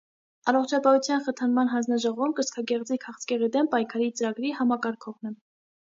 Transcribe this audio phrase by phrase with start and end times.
[0.51, 5.41] Առողջապահության խթանման հանձնաժողովում կրծքագեղձի քաղցկեղի դեմ պայքարի ծրագրի համակարգողն է։